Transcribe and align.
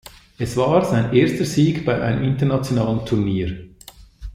Es 0.39 0.57
war 0.57 0.83
sein 0.83 1.13
erster 1.13 1.45
Sieg 1.45 1.85
bei 1.85 2.01
einem 2.01 2.23
internationalen 2.23 3.05
Turnier. 3.05 3.69